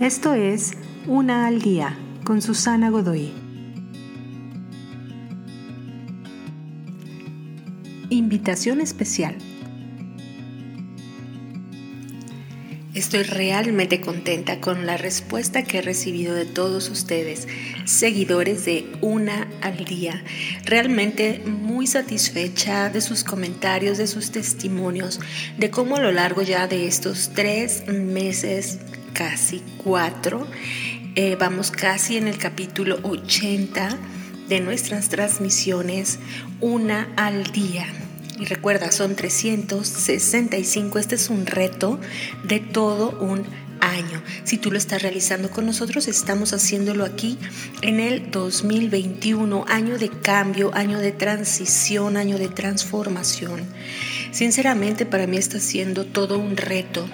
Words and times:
Esto 0.00 0.34
es 0.34 0.72
Una 1.06 1.46
al 1.46 1.62
Día 1.62 1.96
con 2.22 2.42
Susana 2.42 2.90
Godoy. 2.90 3.32
Invitación 8.10 8.82
especial. 8.82 9.38
Estoy 12.92 13.22
realmente 13.22 14.02
contenta 14.02 14.60
con 14.60 14.84
la 14.84 14.98
respuesta 14.98 15.64
que 15.64 15.78
he 15.78 15.82
recibido 15.82 16.34
de 16.34 16.44
todos 16.44 16.90
ustedes, 16.90 17.48
seguidores 17.86 18.66
de 18.66 18.92
Una 19.00 19.48
al 19.62 19.82
Día. 19.86 20.22
Realmente 20.66 21.42
muy 21.46 21.86
satisfecha 21.86 22.90
de 22.90 23.00
sus 23.00 23.24
comentarios, 23.24 23.96
de 23.96 24.06
sus 24.06 24.30
testimonios, 24.30 25.20
de 25.56 25.70
cómo 25.70 25.96
a 25.96 26.00
lo 26.00 26.12
largo 26.12 26.42
ya 26.42 26.68
de 26.68 26.86
estos 26.86 27.30
tres 27.34 27.86
meses, 27.86 28.78
casi 29.16 29.62
cuatro, 29.82 30.46
eh, 31.14 31.36
vamos 31.40 31.70
casi 31.70 32.18
en 32.18 32.28
el 32.28 32.36
capítulo 32.36 32.98
80 33.02 33.96
de 34.48 34.60
nuestras 34.60 35.08
transmisiones, 35.08 36.18
Una 36.60 37.08
al 37.16 37.44
Día 37.44 37.86
y 38.38 38.44
recuerda, 38.44 38.92
son 38.92 39.16
365. 39.16 40.98
Este 40.98 41.14
es 41.14 41.30
un 41.30 41.46
reto 41.46 41.98
de 42.44 42.60
todo 42.60 43.18
un 43.18 43.46
año. 43.80 44.22
Si 44.44 44.58
tú 44.58 44.70
lo 44.70 44.76
estás 44.76 45.00
realizando 45.02 45.50
con 45.50 45.64
nosotros, 45.64 46.06
estamos 46.08 46.52
haciéndolo 46.52 47.04
aquí 47.04 47.38
en 47.80 47.98
el 47.98 48.30
2021, 48.30 49.64
año 49.68 49.96
de 49.96 50.10
cambio, 50.10 50.70
año 50.74 50.98
de 50.98 51.12
transición, 51.12 52.18
año 52.18 52.36
de 52.36 52.48
transformación. 52.48 53.62
Sinceramente, 54.32 55.06
para 55.06 55.26
mí 55.26 55.38
está 55.38 55.58
siendo 55.58 56.04
todo 56.04 56.38
un 56.38 56.58
reto 56.58 57.08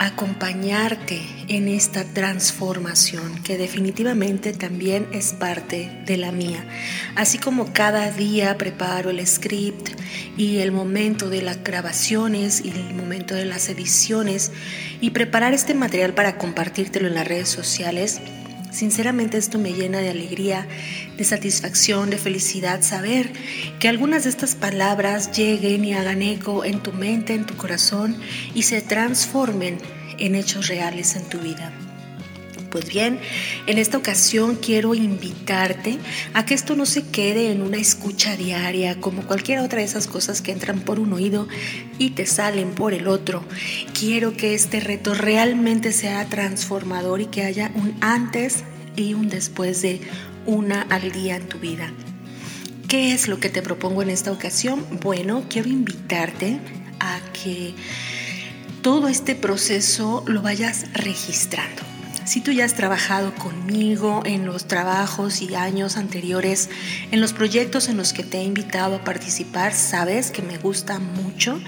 acompañarte 0.00 1.20
en 1.48 1.68
esta 1.68 2.04
transformación 2.04 3.42
que 3.42 3.58
definitivamente 3.58 4.54
también 4.54 5.06
es 5.12 5.34
parte 5.34 6.02
de 6.06 6.16
la 6.16 6.32
mía. 6.32 6.64
Así 7.16 7.36
como 7.36 7.74
cada 7.74 8.10
día 8.10 8.56
preparo 8.56 9.10
el 9.10 9.24
script 9.26 9.90
y 10.38 10.58
el 10.60 10.72
momento 10.72 11.28
de 11.28 11.42
las 11.42 11.62
grabaciones 11.62 12.64
y 12.64 12.70
el 12.70 12.94
momento 12.94 13.34
de 13.34 13.44
las 13.44 13.68
ediciones 13.68 14.52
y 15.02 15.10
preparar 15.10 15.52
este 15.52 15.74
material 15.74 16.14
para 16.14 16.38
compartírtelo 16.38 17.06
en 17.06 17.14
las 17.14 17.28
redes 17.28 17.50
sociales, 17.50 18.22
Sinceramente 18.70 19.36
esto 19.36 19.58
me 19.58 19.72
llena 19.72 19.98
de 19.98 20.10
alegría, 20.10 20.66
de 21.16 21.24
satisfacción, 21.24 22.10
de 22.10 22.18
felicidad 22.18 22.82
saber 22.82 23.32
que 23.78 23.88
algunas 23.88 24.24
de 24.24 24.30
estas 24.30 24.54
palabras 24.54 25.32
lleguen 25.36 25.84
y 25.84 25.94
hagan 25.94 26.22
eco 26.22 26.64
en 26.64 26.80
tu 26.80 26.92
mente, 26.92 27.34
en 27.34 27.46
tu 27.46 27.56
corazón 27.56 28.16
y 28.54 28.62
se 28.62 28.80
transformen 28.80 29.78
en 30.18 30.34
hechos 30.34 30.68
reales 30.68 31.16
en 31.16 31.24
tu 31.24 31.38
vida. 31.38 31.72
Pues 32.70 32.86
bien, 32.86 33.18
en 33.66 33.78
esta 33.78 33.98
ocasión 33.98 34.54
quiero 34.54 34.94
invitarte 34.94 35.98
a 36.34 36.44
que 36.44 36.54
esto 36.54 36.76
no 36.76 36.86
se 36.86 37.02
quede 37.02 37.50
en 37.50 37.62
una 37.62 37.78
escucha 37.78 38.36
diaria 38.36 39.00
como 39.00 39.26
cualquier 39.26 39.58
otra 39.58 39.80
de 39.80 39.86
esas 39.86 40.06
cosas 40.06 40.40
que 40.40 40.52
entran 40.52 40.80
por 40.80 41.00
un 41.00 41.12
oído 41.12 41.48
y 41.98 42.10
te 42.10 42.26
salen 42.26 42.70
por 42.70 42.94
el 42.94 43.08
otro. 43.08 43.42
Quiero 43.98 44.36
que 44.36 44.54
este 44.54 44.78
reto 44.78 45.14
realmente 45.14 45.90
sea 45.90 46.26
transformador 46.26 47.20
y 47.20 47.26
que 47.26 47.42
haya 47.42 47.72
un 47.74 47.96
antes 48.00 48.62
y 48.94 49.14
un 49.14 49.28
después 49.28 49.82
de 49.82 50.00
una 50.46 50.82
al 50.82 51.10
día 51.10 51.34
en 51.34 51.48
tu 51.48 51.58
vida. 51.58 51.92
¿Qué 52.86 53.12
es 53.12 53.26
lo 53.26 53.40
que 53.40 53.48
te 53.48 53.62
propongo 53.62 54.02
en 54.02 54.10
esta 54.10 54.30
ocasión? 54.30 54.86
Bueno, 55.02 55.44
quiero 55.48 55.68
invitarte 55.68 56.60
a 57.00 57.20
que 57.32 57.74
todo 58.82 59.08
este 59.08 59.34
proceso 59.34 60.22
lo 60.26 60.40
vayas 60.40 60.86
registrando. 60.94 61.82
Si 62.24 62.40
tú 62.40 62.52
ya 62.52 62.64
has 62.64 62.74
trabajado 62.74 63.34
conmigo 63.34 64.22
en 64.24 64.46
los 64.46 64.66
trabajos 64.66 65.42
y 65.42 65.54
años 65.54 65.96
anteriores, 65.96 66.70
en 67.10 67.20
los 67.20 67.32
proyectos 67.32 67.88
en 67.88 67.96
los 67.96 68.12
que 68.12 68.22
te 68.22 68.38
he 68.38 68.44
invitado 68.44 68.96
a 68.96 69.04
participar, 69.04 69.74
sabes 69.74 70.30
que 70.30 70.42
me 70.42 70.58
gusta 70.58 70.98
mucho 70.98 71.60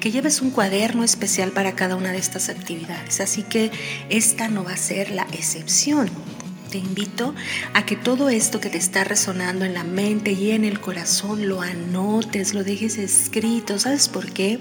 que 0.00 0.10
lleves 0.10 0.42
un 0.42 0.50
cuaderno 0.50 1.04
especial 1.04 1.52
para 1.52 1.74
cada 1.74 1.96
una 1.96 2.12
de 2.12 2.18
estas 2.18 2.48
actividades. 2.48 3.20
Así 3.20 3.42
que 3.42 3.70
esta 4.08 4.48
no 4.48 4.64
va 4.64 4.72
a 4.72 4.76
ser 4.76 5.10
la 5.10 5.26
excepción. 5.32 6.10
Te 6.70 6.78
invito 6.78 7.34
a 7.74 7.84
que 7.84 7.96
todo 7.96 8.28
esto 8.28 8.60
que 8.60 8.70
te 8.70 8.78
está 8.78 9.04
resonando 9.04 9.64
en 9.64 9.74
la 9.74 9.84
mente 9.84 10.32
y 10.32 10.52
en 10.52 10.64
el 10.64 10.80
corazón 10.80 11.48
lo 11.48 11.62
anotes, 11.62 12.54
lo 12.54 12.64
dejes 12.64 12.96
escrito. 12.96 13.78
¿Sabes 13.78 14.08
por 14.08 14.30
qué? 14.30 14.60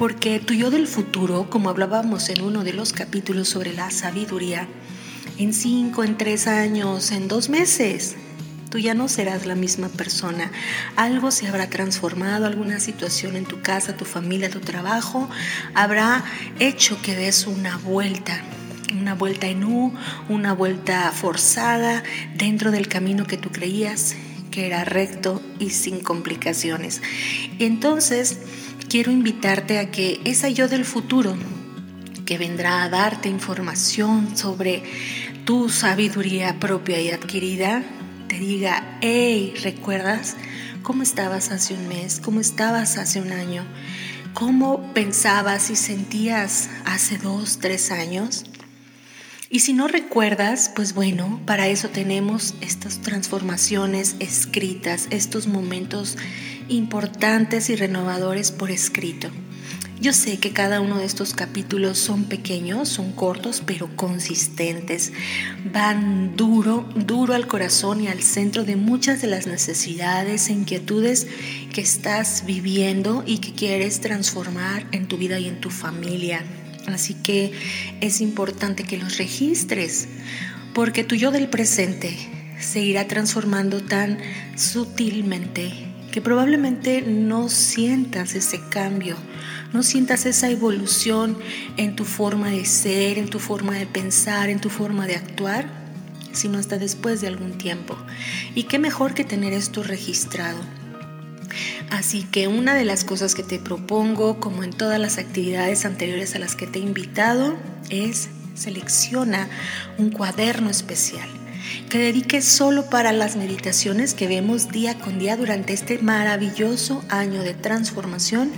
porque 0.00 0.40
tu 0.40 0.54
yo 0.54 0.70
del 0.70 0.86
futuro, 0.86 1.50
como 1.50 1.68
hablábamos 1.68 2.30
en 2.30 2.40
uno 2.40 2.64
de 2.64 2.72
los 2.72 2.94
capítulos 2.94 3.50
sobre 3.50 3.74
la 3.74 3.90
sabiduría, 3.90 4.66
en 5.36 5.52
cinco, 5.52 6.04
en 6.04 6.16
tres 6.16 6.46
años, 6.46 7.10
en 7.10 7.28
dos 7.28 7.50
meses, 7.50 8.16
tú 8.70 8.78
ya 8.78 8.94
no 8.94 9.08
serás 9.08 9.44
la 9.44 9.54
misma 9.54 9.90
persona. 9.90 10.50
Algo 10.96 11.30
se 11.30 11.48
habrá 11.48 11.68
transformado, 11.68 12.46
alguna 12.46 12.80
situación 12.80 13.36
en 13.36 13.44
tu 13.44 13.60
casa, 13.60 13.94
tu 13.94 14.06
familia, 14.06 14.48
tu 14.48 14.60
trabajo, 14.60 15.28
habrá 15.74 16.24
hecho 16.58 16.96
que 17.02 17.14
des 17.14 17.46
una 17.46 17.76
vuelta. 17.76 18.42
Una 18.98 19.14
vuelta 19.14 19.46
en 19.46 19.64
U, 19.64 19.92
una 20.28 20.52
vuelta 20.52 21.10
forzada 21.12 22.02
dentro 22.36 22.70
del 22.70 22.88
camino 22.88 23.26
que 23.26 23.36
tú 23.36 23.50
creías 23.50 24.16
que 24.50 24.66
era 24.66 24.84
recto 24.84 25.40
y 25.58 25.70
sin 25.70 26.00
complicaciones. 26.00 27.00
Entonces, 27.58 28.38
quiero 28.88 29.12
invitarte 29.12 29.78
a 29.78 29.90
que 29.90 30.20
esa 30.24 30.48
yo 30.48 30.68
del 30.68 30.84
futuro 30.84 31.36
que 32.26 32.38
vendrá 32.38 32.82
a 32.82 32.88
darte 32.88 33.28
información 33.28 34.36
sobre 34.36 34.82
tu 35.44 35.68
sabiduría 35.68 36.58
propia 36.58 37.00
y 37.00 37.10
adquirida, 37.10 37.82
te 38.28 38.38
diga, 38.38 38.98
hey, 39.00 39.54
¿recuerdas 39.62 40.36
cómo 40.82 41.02
estabas 41.02 41.50
hace 41.50 41.74
un 41.74 41.88
mes? 41.88 42.20
¿Cómo 42.20 42.40
estabas 42.40 42.98
hace 42.98 43.20
un 43.20 43.32
año? 43.32 43.64
¿Cómo 44.34 44.92
pensabas 44.94 45.70
y 45.70 45.76
sentías 45.76 46.70
hace 46.84 47.18
dos, 47.18 47.58
tres 47.58 47.90
años? 47.90 48.44
Y 49.52 49.58
si 49.58 49.72
no 49.72 49.88
recuerdas, 49.88 50.70
pues 50.76 50.94
bueno, 50.94 51.40
para 51.44 51.66
eso 51.66 51.88
tenemos 51.88 52.54
estas 52.60 53.00
transformaciones 53.00 54.14
escritas, 54.20 55.08
estos 55.10 55.48
momentos 55.48 56.16
importantes 56.68 57.68
y 57.68 57.74
renovadores 57.74 58.52
por 58.52 58.70
escrito. 58.70 59.28
Yo 60.00 60.12
sé 60.12 60.38
que 60.38 60.52
cada 60.52 60.80
uno 60.80 60.98
de 60.98 61.04
estos 61.04 61.34
capítulos 61.34 61.98
son 61.98 62.26
pequeños, 62.26 62.88
son 62.88 63.10
cortos, 63.10 63.60
pero 63.66 63.90
consistentes. 63.96 65.12
Van 65.72 66.36
duro, 66.36 66.88
duro 66.94 67.34
al 67.34 67.48
corazón 67.48 68.00
y 68.04 68.06
al 68.06 68.22
centro 68.22 68.62
de 68.62 68.76
muchas 68.76 69.20
de 69.20 69.26
las 69.26 69.48
necesidades 69.48 70.48
e 70.48 70.52
inquietudes 70.52 71.26
que 71.74 71.80
estás 71.80 72.44
viviendo 72.46 73.24
y 73.26 73.38
que 73.38 73.52
quieres 73.52 74.00
transformar 74.00 74.86
en 74.92 75.08
tu 75.08 75.18
vida 75.18 75.40
y 75.40 75.48
en 75.48 75.60
tu 75.60 75.70
familia. 75.70 76.44
Así 76.92 77.14
que 77.14 77.52
es 78.00 78.20
importante 78.20 78.84
que 78.84 78.98
los 78.98 79.18
registres, 79.18 80.08
porque 80.74 81.04
tu 81.04 81.14
yo 81.14 81.30
del 81.30 81.48
presente 81.48 82.16
se 82.60 82.80
irá 82.80 83.06
transformando 83.06 83.82
tan 83.82 84.18
sutilmente 84.56 85.72
que 86.10 86.20
probablemente 86.20 87.02
no 87.02 87.48
sientas 87.48 88.34
ese 88.34 88.60
cambio, 88.68 89.16
no 89.72 89.82
sientas 89.82 90.26
esa 90.26 90.50
evolución 90.50 91.38
en 91.76 91.94
tu 91.94 92.04
forma 92.04 92.50
de 92.50 92.64
ser, 92.64 93.18
en 93.18 93.28
tu 93.28 93.38
forma 93.38 93.74
de 93.74 93.86
pensar, 93.86 94.50
en 94.50 94.60
tu 94.60 94.70
forma 94.70 95.06
de 95.06 95.14
actuar, 95.14 95.68
sino 96.32 96.58
hasta 96.58 96.78
después 96.78 97.20
de 97.20 97.28
algún 97.28 97.58
tiempo. 97.58 97.96
Y 98.54 98.64
qué 98.64 98.78
mejor 98.78 99.14
que 99.14 99.24
tener 99.24 99.52
esto 99.52 99.82
registrado. 99.82 100.58
Así 101.90 102.22
que 102.22 102.48
una 102.48 102.74
de 102.74 102.84
las 102.84 103.04
cosas 103.04 103.34
que 103.34 103.42
te 103.42 103.58
propongo, 103.58 104.38
como 104.38 104.62
en 104.62 104.70
todas 104.70 105.00
las 105.00 105.18
actividades 105.18 105.84
anteriores 105.84 106.34
a 106.34 106.38
las 106.38 106.54
que 106.54 106.66
te 106.66 106.78
he 106.78 106.82
invitado, 106.82 107.56
es 107.90 108.28
selecciona 108.54 109.48
un 109.98 110.10
cuaderno 110.10 110.70
especial 110.70 111.28
que 111.88 111.98
dediques 111.98 112.44
solo 112.44 112.88
para 112.88 113.12
las 113.12 113.36
meditaciones 113.36 114.14
que 114.14 114.28
vemos 114.28 114.70
día 114.70 114.98
con 114.98 115.18
día 115.18 115.36
durante 115.36 115.72
este 115.72 115.98
maravilloso 115.98 117.04
año 117.08 117.42
de 117.42 117.54
transformación 117.54 118.50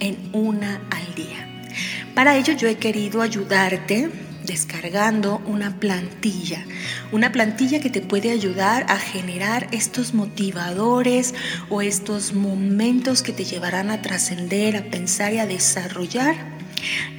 en 0.00 0.16
una 0.32 0.80
al 0.90 1.14
día. 1.14 1.46
Para 2.14 2.36
ello 2.36 2.54
yo 2.54 2.68
he 2.68 2.76
querido 2.76 3.22
ayudarte 3.22 4.10
descargando 4.44 5.42
una 5.46 5.78
plantilla, 5.78 6.64
una 7.12 7.32
plantilla 7.32 7.80
que 7.80 7.90
te 7.90 8.00
puede 8.00 8.30
ayudar 8.30 8.86
a 8.88 8.96
generar 8.96 9.68
estos 9.72 10.14
motivadores 10.14 11.34
o 11.68 11.82
estos 11.82 12.32
momentos 12.32 13.22
que 13.22 13.32
te 13.32 13.44
llevarán 13.44 13.90
a 13.90 14.02
trascender, 14.02 14.76
a 14.76 14.84
pensar 14.84 15.32
y 15.32 15.38
a 15.38 15.46
desarrollar 15.46 16.36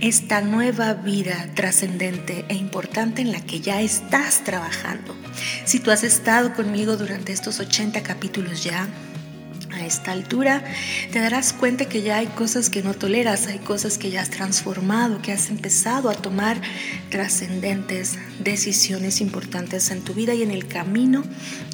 esta 0.01 0.41
nueva 0.41 0.93
vida 0.93 1.47
trascendente 1.53 2.45
e 2.49 2.55
importante 2.55 3.21
en 3.21 3.31
la 3.31 3.41
que 3.41 3.61
ya 3.61 3.81
estás 3.81 4.43
trabajando. 4.43 5.15
Si 5.65 5.79
tú 5.79 5.91
has 5.91 6.03
estado 6.03 6.53
conmigo 6.53 6.97
durante 6.97 7.31
estos 7.31 7.59
80 7.59 8.01
capítulos 8.01 8.63
ya, 8.63 8.87
esta 9.85 10.11
altura, 10.11 10.63
te 11.11 11.19
darás 11.19 11.53
cuenta 11.53 11.85
que 11.85 12.01
ya 12.01 12.17
hay 12.17 12.27
cosas 12.27 12.69
que 12.69 12.81
no 12.81 12.93
toleras, 12.93 13.47
hay 13.47 13.59
cosas 13.59 13.97
que 13.97 14.11
ya 14.11 14.21
has 14.21 14.29
transformado, 14.29 15.21
que 15.21 15.31
has 15.31 15.49
empezado 15.49 16.09
a 16.09 16.13
tomar 16.13 16.61
trascendentes 17.09 18.17
decisiones 18.39 19.21
importantes 19.21 19.91
en 19.91 20.01
tu 20.01 20.13
vida 20.13 20.33
y 20.33 20.43
en 20.43 20.51
el 20.51 20.67
camino 20.67 21.23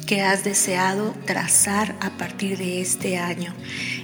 que 0.06 0.22
has 0.22 0.44
deseado 0.44 1.14
trazar 1.26 1.96
a 2.00 2.10
partir 2.16 2.58
de 2.58 2.80
este 2.80 3.18
año. 3.18 3.54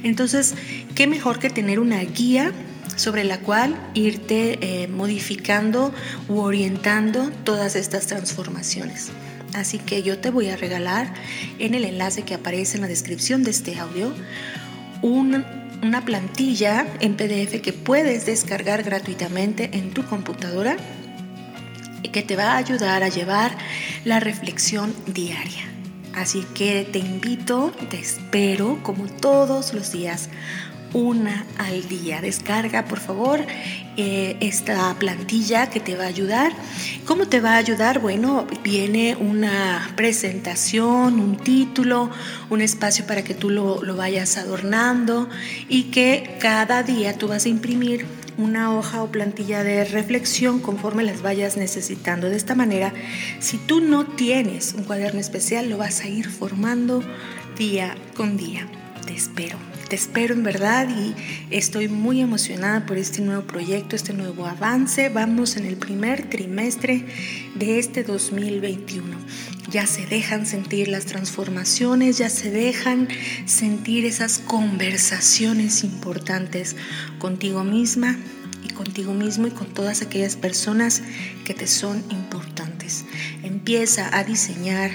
Entonces, 0.03 0.55
¿qué 0.95 1.07
mejor 1.07 1.39
que 1.39 1.51
tener 1.51 1.81
una 1.81 2.01
guía? 2.01 2.53
sobre 2.97 3.25
la 3.25 3.41
cual 3.41 3.77
irte 3.95 4.59
eh, 4.61 4.87
modificando 4.87 5.93
u 6.29 6.39
orientando 6.39 7.31
todas 7.43 7.75
estas 7.75 8.07
transformaciones. 8.07 9.11
Así 9.55 9.79
que 9.79 10.03
yo 10.03 10.19
te 10.19 10.31
voy 10.31 10.49
a 10.51 10.57
regalar 10.57 11.15
en 11.59 11.75
el 11.75 11.85
enlace 11.85 12.23
que 12.23 12.35
aparece 12.35 12.77
en 12.77 12.83
la 12.83 12.89
descripción 12.89 13.45
de 13.45 13.53
este 13.53 13.79
audio 13.79 14.13
una 15.01 16.05
plantilla 16.05 16.87
en 17.01 17.17
PDF 17.17 17.61
que 17.63 17.73
puedes 17.73 18.27
descargar 18.27 18.83
gratuitamente 18.83 19.71
en 19.73 19.91
tu 19.91 20.05
computadora 20.07 20.77
y 22.03 22.09
que 22.09 22.23
te 22.23 22.37
va 22.37 22.53
a 22.53 22.57
ayudar 22.57 23.03
a 23.03 23.09
llevar 23.09 23.57
la 24.05 24.19
reflexión 24.19 24.95
diaria. 25.07 25.71
Así 26.15 26.45
que 26.55 26.85
te 26.91 26.99
invito, 26.99 27.73
te 27.91 27.99
espero 27.99 28.81
como 28.83 29.07
todos 29.07 29.73
los 29.75 29.93
días 29.93 30.29
una 30.95 31.45
al 31.59 31.87
día. 31.89 32.23
Descarga, 32.23 32.87
por 32.87 33.01
favor, 33.01 33.41
eh, 33.97 34.37
esta 34.41 34.95
plantilla 34.99 35.69
que 35.69 35.81
te 35.81 35.97
va 35.97 36.05
a 36.05 36.07
ayudar. 36.07 36.53
¿Cómo 37.05 37.27
te 37.27 37.41
va 37.41 37.55
a 37.55 37.57
ayudar? 37.59 37.99
Bueno, 37.99 38.47
viene 38.63 39.17
una 39.17 39.91
presentación, 39.97 41.21
un 41.21 41.37
título, 41.37 42.11
un 42.49 42.63
espacio 42.63 43.07
para 43.07 43.23
que 43.23 43.35
tú 43.35 43.51
lo, 43.51 43.83
lo 43.83 43.97
vayas 43.97 44.39
adornando 44.39 45.29
y 45.69 45.85
que 45.85 46.37
cada 46.41 46.83
día 46.83 47.19
tú 47.19 47.29
vas 47.29 47.45
a 47.45 47.49
imprimir 47.49 48.07
una 48.37 48.75
hoja 48.75 49.03
o 49.03 49.13
plantilla 49.13 49.63
de 49.63 49.85
reflexión 49.85 50.61
conforme 50.61 51.03
las 51.03 51.23
vayas 51.23 51.57
necesitando. 51.57 52.31
De 52.31 52.37
esta 52.37 52.55
manera, 52.55 52.93
si 53.41 53.59
tú 53.59 53.81
no 53.81 54.07
tienes 54.07 54.75
un 54.75 54.85
cuaderno 54.85 55.21
especial, 55.21 55.69
lo 55.69 55.79
vas 55.79 56.01
a 56.01 56.09
ir 56.09 56.29
formando 56.29 57.03
día 57.57 57.95
con 58.17 58.37
día. 58.37 58.67
Te 59.07 59.15
espero. 59.15 59.74
Te 59.89 59.97
espero 59.97 60.35
en 60.35 60.43
verdad 60.43 60.89
y 60.89 61.15
estoy 61.55 61.89
muy 61.89 62.21
emocionada 62.21 62.87
por 62.87 62.97
este 62.97 63.21
nuevo 63.21 63.43
proyecto, 63.43 63.97
este 63.97 64.15
nuevo 64.15 64.47
avance. 64.47 65.11
Vamos 65.11 65.57
en 65.57 65.67
el 65.67 65.77
primer 65.77 66.29
trimestre 66.31 67.05
de 67.55 67.79
este 67.79 68.03
2021. 68.03 69.17
Ya 69.71 69.87
se 69.87 70.07
dejan 70.07 70.47
sentir 70.47 70.89
las 70.89 71.05
transformaciones, 71.05 72.17
ya 72.17 72.31
se 72.31 72.51
dejan 72.51 73.09
sentir 73.45 74.07
esas 74.07 74.39
conversaciones 74.39 75.85
importantes 75.85 76.77
contigo 77.19 77.63
misma 77.63 78.17
y 78.65 78.73
contigo 78.73 79.13
mismo 79.13 79.49
y 79.49 79.51
con 79.51 79.67
todas 79.67 80.01
aquellas 80.01 80.37
personas 80.37 81.03
que 81.45 81.53
te 81.53 81.67
son 81.67 82.03
importantes. 82.11 83.05
Empieza 83.43 84.17
a 84.17 84.25
diseñar 84.25 84.93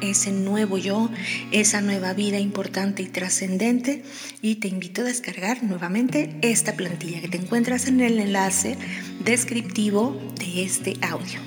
ese 0.00 0.32
nuevo 0.32 0.78
yo, 0.78 1.10
esa 1.52 1.80
nueva 1.80 2.12
vida 2.14 2.38
importante 2.38 3.02
y 3.02 3.06
trascendente. 3.06 4.02
Y 4.42 4.56
te 4.56 4.68
invito 4.68 5.02
a 5.02 5.04
descargar 5.04 5.62
nuevamente 5.62 6.36
esta 6.42 6.74
plantilla 6.74 7.20
que 7.20 7.28
te 7.28 7.38
encuentras 7.38 7.86
en 7.86 8.00
el 8.00 8.18
enlace 8.18 8.76
descriptivo 9.24 10.20
de 10.38 10.64
este 10.64 10.96
audio. 11.02 11.40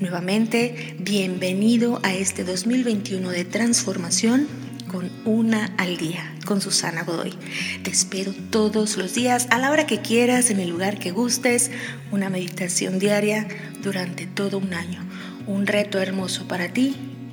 Nuevamente, 0.00 0.96
bienvenido 0.98 2.00
a 2.02 2.14
este 2.14 2.44
2021 2.44 3.30
de 3.30 3.44
transformación 3.44 4.48
con 4.88 5.10
una 5.24 5.66
al 5.78 5.96
día 5.96 6.34
con 6.44 6.60
Susana 6.60 7.04
Godoy. 7.04 7.32
Te 7.82 7.90
espero 7.90 8.34
todos 8.50 8.96
los 8.96 9.14
días, 9.14 9.46
a 9.50 9.58
la 9.58 9.70
hora 9.70 9.86
que 9.86 10.00
quieras, 10.00 10.50
en 10.50 10.60
el 10.60 10.68
lugar 10.68 10.98
que 10.98 11.12
gustes, 11.12 11.70
una 12.10 12.28
meditación 12.30 12.98
diaria 12.98 13.46
durante 13.82 14.26
todo 14.26 14.58
un 14.58 14.74
año. 14.74 15.02
Un 15.46 15.66
reto 15.66 15.98
hermoso 15.98 16.46
para 16.46 16.68
ti 16.68 17.11